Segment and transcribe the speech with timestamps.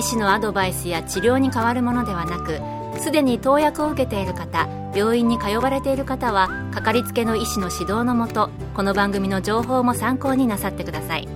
[0.00, 2.58] 医師のアドバイスや治療に変わるものではなく
[3.02, 11.28] すでに投薬を受けている方病院に通われている方はかかりつけの医師の指導のもとこの番組の情報も参考になさってください。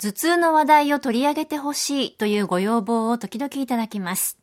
[0.00, 4.38] 頭痛の話題を取り上げてほしいというご要望を時々いただきます。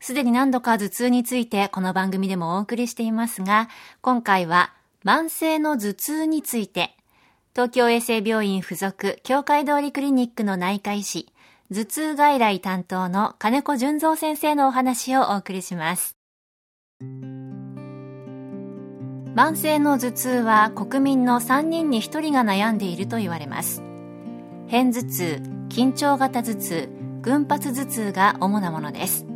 [0.00, 3.70] すでに何度か頭痛についてこの番組でもお送りしていますが
[4.02, 6.94] 今回は慢性の頭痛について
[7.56, 11.32] 東京衛生病院附属協会通りクリニックの内科医師、
[11.70, 16.16] 頭痛外来担当の金子淳三先生のお話をお送りします。
[19.36, 23.84] 慢性の頭痛は国民の3人に1人が悩んでいると言われます。
[24.68, 26.88] 片頭痛、緊張型頭痛、
[27.22, 29.26] 群発頭痛が主なものです。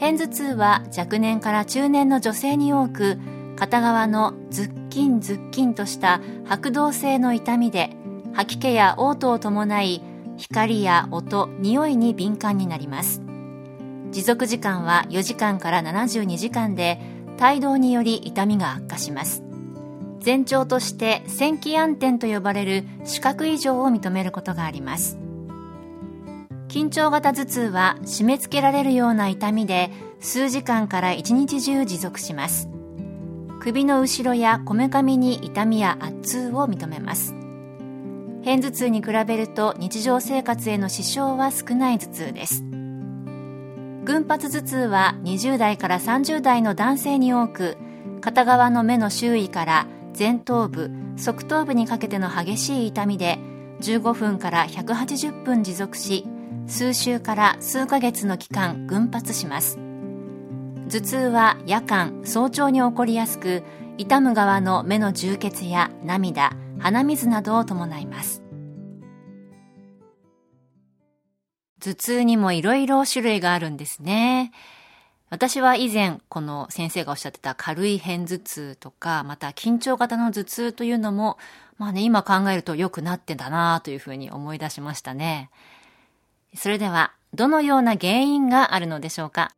[0.00, 3.18] 片頭痛は若年から中年の女性に多く、
[3.56, 7.90] 片側のズッキンズッキンとした拍動性の痛みで
[8.32, 10.00] 吐き気や嘔吐を伴い
[10.36, 13.20] 光や音、匂いに敏感になります。
[14.12, 17.00] 持続時間は4時間から72時間で
[17.42, 19.42] 帯同により痛みが悪化します。
[20.24, 25.18] 前兆として線気暗転と呼ばれる視覚異常を認めることがあります。
[26.68, 32.68] 緊張型頭痛は締め付けられるような痛みで数時間から1日中持続します。
[33.64, 37.34] 首の後ろやこめかみに痛みや圧痛を認めます。
[38.44, 42.62] 片頭痛に比べると日常生活への支障は少ない頭痛です。
[44.04, 47.78] 群発頭痛は20代から30代の男性に多く
[48.20, 49.86] 片側の目の周囲から
[50.18, 53.38] 前頭部側頭部にかけての激しい痛みで
[53.80, 56.26] 15分から180分持続し
[56.66, 59.83] 数週から数ヶ月の期間群発します。
[60.88, 63.62] 頭痛は夜間早朝に起こりやすく
[63.96, 68.42] 痛む側の目の充血や涙鼻水などを伴います。
[71.80, 74.52] 頭痛にもいろいろ種類があるんですね。
[75.30, 81.38] 私は以前この先生がおっしゃってた軽い片頭痛とかまた緊張型の頭痛というのも
[81.78, 85.50] まあね今考えると良くなってんだなというふうに思い出しましたね。
[86.54, 89.50] それではどのような原因があるのでしょうか？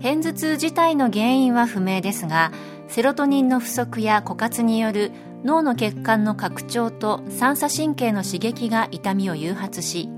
[0.00, 2.52] 片頭痛自体の原因は不明ですが
[2.88, 5.12] セロトニンの不足や枯渇による
[5.44, 10.08] 脳の血管の拡張と三叉神経の刺激が痛みを誘発し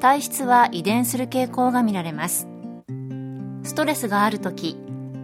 [0.00, 2.48] 体質は遺伝する傾向が見られます。
[3.64, 4.76] ストレスがある時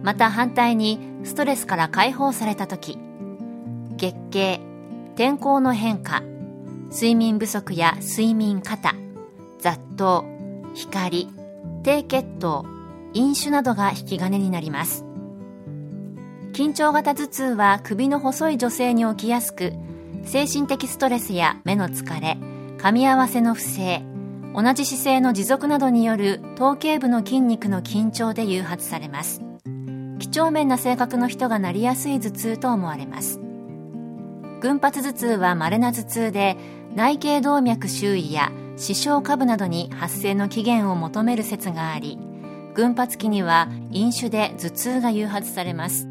[0.03, 2.97] また反対にストレスから解放された時
[3.97, 4.59] 月経
[5.15, 6.23] 天候の変化
[6.91, 8.95] 睡眠不足や睡眠過多
[9.59, 10.23] 雑踏
[10.73, 11.27] 光
[11.83, 12.65] 低血糖
[13.13, 15.05] 飲酒などが引き金になります。
[16.53, 19.73] 緊張型頭痛は首の細い女性に起きやすく
[20.25, 22.37] 精神的ストレスや目の疲れ
[22.77, 24.03] 噛み合わせの不正
[24.53, 29.41] 同じ姿勢の持続などによる頭頸部の筋肉の緊張で誘発されます。
[30.19, 33.39] 几帳面な性格の人がなりやすい頭痛と思われます。
[34.59, 36.57] 群発頭痛は稀な頭痛で
[36.93, 42.17] 内頸動脈周囲や視床下部などに発生の起源を求める説があり
[42.79, 46.07] 群発期には飲酒で頭痛が誘発されます。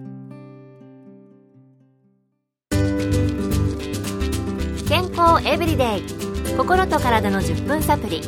[4.87, 6.03] 健康エブリデイ。
[6.59, 8.21] 心と体の10分サプリ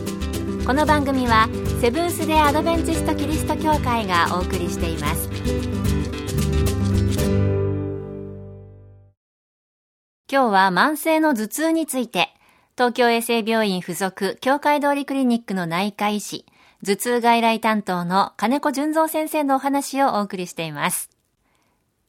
[0.65, 1.49] この番組は
[1.81, 5.29] セブンス・デ・アドベンチスト・キリスト教会がお送りしています。
[10.33, 12.29] 今日は慢性の頭痛について
[12.77, 16.47] 東京衛生病院附属協会通りクリニックの内科医師
[16.83, 21.11] 頭痛外来担当の金子淳三先生のお話をお送りしています。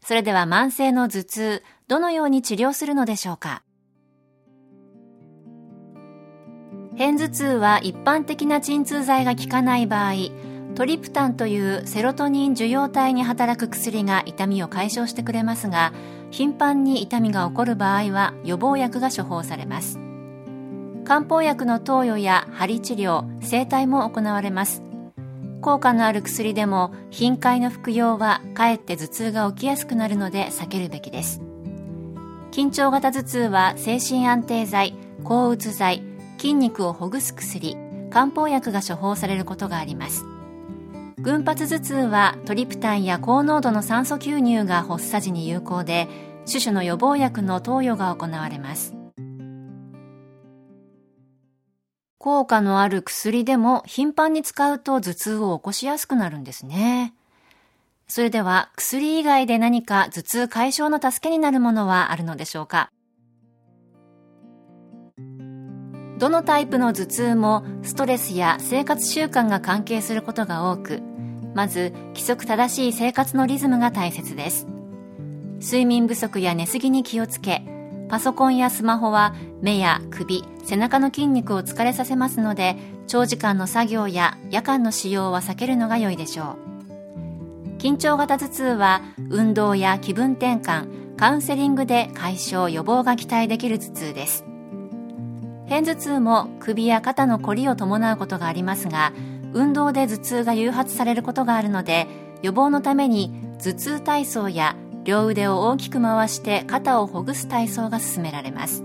[0.01, 3.63] それでは慢性の頭痛、どのように治療するのでしょうか？
[6.97, 10.13] 片頭痛は一般的な鎮痛剤が効かない場合、
[10.75, 15.91] トリプタンというセロトニン受容体に働く薬が痛みを解消してくれますが、
[16.31, 19.99] 頻繁に痛みが起こる場合は予防薬が処方されます。
[21.11, 24.81] 漢方薬の投与や針治療整体も行われます。
[25.59, 31.41] 効果のある薬でも頻回の服用はかえって頭痛が起きやすくなるので避けるべきです。
[32.51, 36.01] 緊張型頭痛は精神安定剤抗うつ剤
[36.37, 37.75] 筋肉をほぐす薬
[38.09, 40.23] 漢方薬が処方されることがあります。
[41.17, 46.07] 群発頭痛はトリプタンや高濃度の酸素吸入が発作時に有効で
[46.49, 49.00] 種々の予防薬の投与が行われます。
[52.21, 57.15] 効果のある薬でも頻繁に使うと頭痛を起こしやすくなるんですね。
[58.07, 62.91] それでは薬以外で何か頭痛解消の助けになるものはあるのでしょうか？
[66.19, 71.01] どのタイプの頭痛もストレスや生活習慣が関係することが多く
[71.55, 74.67] まず規則正しい生活のリズムが大切です
[75.59, 77.63] 睡眠不足や寝すぎに気をつけ
[78.11, 82.75] パソコンやスマホは目や首背中の筋肉を疲れさせますので
[83.07, 86.57] 長時間の作業や夜間の使用は避けるのが良いでしょ
[87.77, 87.77] う。
[87.77, 94.43] 緊張型頭痛は運動や気分転換カウンセリングで解消予防が期待できる頭痛です。
[95.69, 99.13] 片頭痛も首や肩のこりを伴うことがありますが
[99.53, 102.07] 運動で頭痛が誘発されることがあるので
[102.41, 103.31] 予防のために
[103.63, 108.83] 頭痛体操や両腕を大きく回して肩をほぐす体操が勧められます。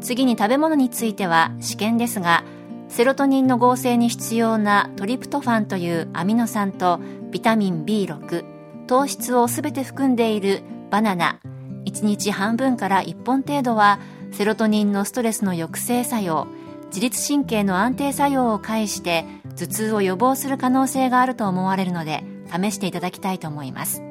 [0.00, 2.44] 次に食べ物については試験ですが
[2.88, 11.40] セロトニンの合成に必要なトリプトファンというアミノ酸とビタミン B6 糖質を全て含んでいるバナナ
[11.84, 13.98] 1日半分から1本程度は
[14.32, 16.46] セロトニンのストレスの抑制作用
[16.86, 19.26] 自律神経の安定作用を介して
[19.56, 24.07] 頭痛を予防する可能性があると思われるので試していただきたいと思います。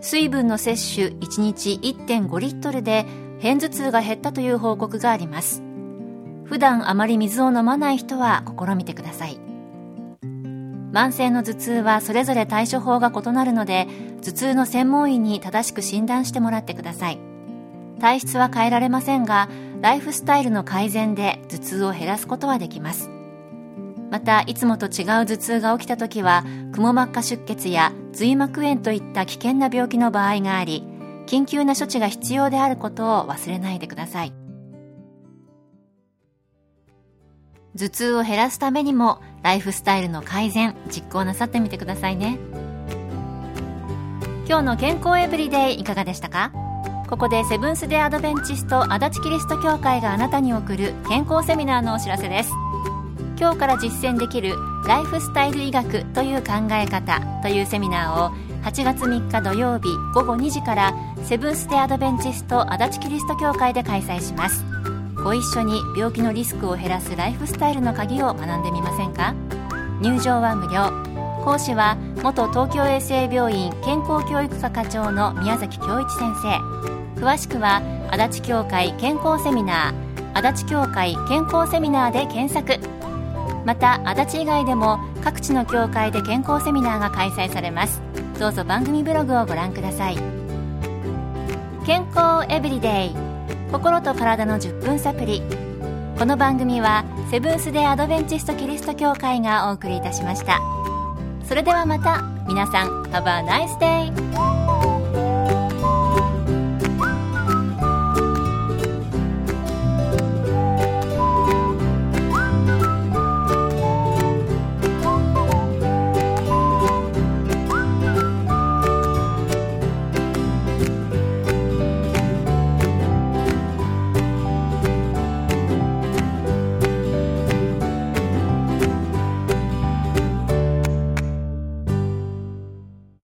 [0.00, 3.06] 水分の摂取1日1.5リットルで
[3.42, 5.62] 片頭痛が減ったという報告があります。
[6.44, 9.38] 普段あまり水を飲まない人は試みてください。
[10.92, 13.86] 慢性の頭痛はそれぞれ対処法が異なるので
[14.22, 17.18] 頭痛の専門医に正しく診断してもらってください。
[18.00, 19.48] 体質は変えられませんが
[19.80, 23.10] ライフスタイルの改善で頭痛を減らすことはできます。
[24.10, 30.84] またいつもと違う頭痛が起きた時はくも膜下出血や髄膜炎といった危険な病気の場合があり
[31.26, 34.32] 緊急な処置が必要であることを忘れないでください。
[37.78, 42.38] 頭痛を減らすためにもライフスタイルの改善実行なさってみてくださいね。
[44.48, 46.52] 今日の健康エブリデイいかがでしたか？
[47.10, 52.50] ここでセブンス・デ・アドベンチスト足立キリスト教会があなたに送る健康セミナーのお知らせです。
[53.38, 54.54] 今日から実践できる
[54.86, 58.30] ライフスタイル医学という考え方というセミナーを
[58.64, 64.64] 8月3日土曜日午後2時からセブンス・デ・アドベンチスト足立キリスト教会で開催します。
[65.22, 69.34] ご一緒に病気のリスクを減らすライフスタイルの鍵を学んでみませんか？
[70.00, 70.90] 入場は無料。
[71.44, 77.20] 講師は元東京衛生病院健康教育科課長の宮崎恭一先生。
[77.20, 82.78] 詳しくは足立協会健康セミナー足立協会健康セミナーで検索。
[83.66, 88.00] また足立以外でも各地の協会で健康セミナーが開催されます。
[88.38, 90.16] どうぞ番組ブログをご覧ください。
[91.84, 93.16] 健康エブリデイ。
[93.72, 95.42] 心と体の10分サプリ。
[96.16, 100.60] この番組はセブンス・デ・アドベンチスト・キリスト教会がお送りいたしました。
[101.44, 102.22] それではまた。
[102.46, 105.05] 皆さん Have a nice day!